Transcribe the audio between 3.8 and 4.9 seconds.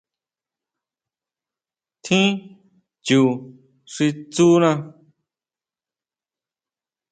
xi tsúna.